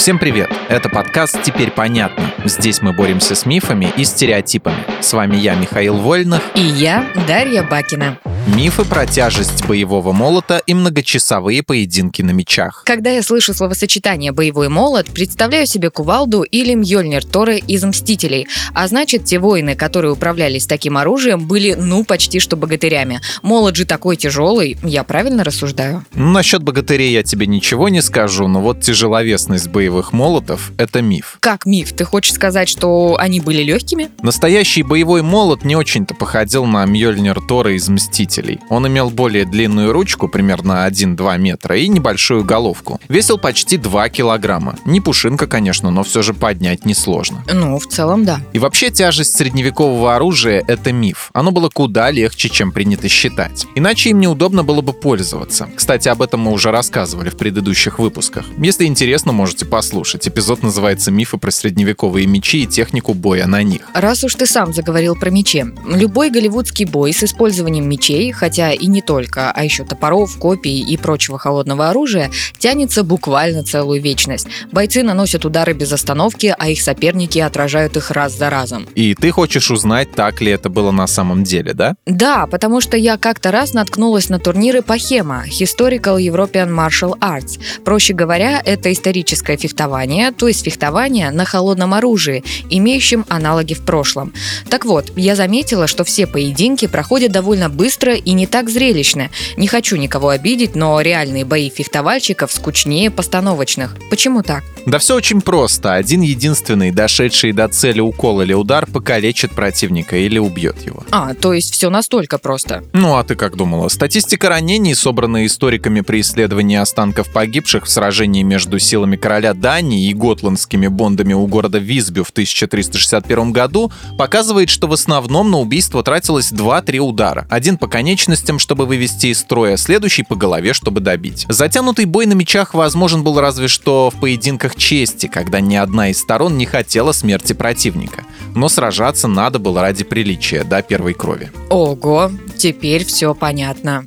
[0.00, 0.50] Всем привет!
[0.70, 2.32] Это подкаст «Теперь понятно».
[2.46, 4.78] Здесь мы боремся с мифами и стереотипами.
[5.02, 6.40] С вами я, Михаил Вольных.
[6.54, 8.16] И я, Дарья Бакина.
[8.46, 12.82] Мифы про тяжесть боевого молота и многочасовые поединки на мечах.
[12.86, 18.48] Когда я слышу словосочетание «боевой молот», представляю себе кувалду или Мьёльнир Торы из «Мстителей».
[18.72, 23.20] А значит, те воины, которые управлялись таким оружием, были ну почти что богатырями.
[23.42, 26.04] Молот же такой тяжелый, я правильно рассуждаю?
[26.14, 31.36] Ну, насчет богатырей я тебе ничего не скажу, но вот тяжеловесность боевых молотов— это миф.
[31.40, 31.92] Как миф?
[31.92, 34.08] Ты хочешь сказать, что они были легкими?
[34.22, 38.29] Настоящий боевой молот не очень-то походил на Мьёльнир Тора из «Мстителей».
[38.68, 43.00] Он имел более длинную ручку, примерно 1-2 метра, и небольшую головку.
[43.08, 44.76] Весил почти 2 килограмма.
[44.84, 47.42] Не пушинка, конечно, но все же поднять несложно.
[47.52, 48.40] Ну, в целом, да.
[48.52, 51.30] И вообще тяжесть средневекового оружия— это миф.
[51.32, 53.66] Оно было куда легче, чем принято считать.
[53.74, 55.68] Иначе им неудобно было бы пользоваться.
[55.74, 58.44] Кстати, об этом мы уже рассказывали в предыдущих выпусках.
[58.58, 60.28] Если интересно, можете послушать.
[60.28, 63.82] Эпизод называется «Мифы про средневековые мечи и технику боя на них».
[63.94, 65.64] Раз уж ты сам заговорил про мечи.
[65.86, 70.96] Любой голливудский бой с использованием мечей, хотя и не только, а еще топоров, копий и
[70.96, 74.46] прочего холодного оружия, тянется буквально целую вечность.
[74.70, 78.86] Бойцы наносят удары без остановки, а их соперники отражают их раз за разом.
[78.94, 81.94] И ты хочешь узнать, так ли это было на самом деле, да?
[82.06, 87.58] Да, потому что я как-то раз наткнулась на турниры по ХЕМА– Historical European Martial Arts.
[87.84, 94.32] Проще говоря, это историческое фехтование, то есть фехтование на холодном оружии, имеющем аналоги в прошлом.
[94.68, 99.30] Так вот, я заметила, что все поединки проходят довольно быстро и не так зрелищно.
[99.56, 103.96] Не хочу никого обидеть, но реальные бои фехтовальщиков скучнее постановочных.
[104.10, 104.62] Почему так?
[104.86, 105.94] Да все очень просто.
[105.94, 111.04] Один единственный, дошедший до цели укол или удар, покалечит противника или убьет его.
[111.10, 112.82] А, то есть все настолько просто.
[112.92, 113.88] Ну а ты как думала?
[113.88, 120.14] Статистика ранений, собранная историками при исследовании останков погибших в сражении между силами короля Дании и
[120.14, 126.52] готландскими бондами у города Визбю в 1361 году, показывает, что в основном на убийство тратилось
[126.52, 127.46] 2-3 удара.
[127.50, 131.44] Один по конечностям, чтобы вывести из строя, следующий по голове, чтобы добить.
[131.50, 136.18] Затянутый бой на мечах возможен был разве что в поединках чести, когда ни одна из
[136.18, 138.24] сторон не хотела смерти противника.
[138.54, 141.52] Но сражаться надо было ради приличия, до первой крови.
[141.68, 144.06] Ого, теперь все понятно.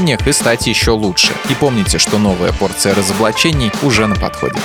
[0.00, 1.32] и стать еще лучше.
[1.48, 4.58] И помните, что новая порция разоблачений уже на подходе.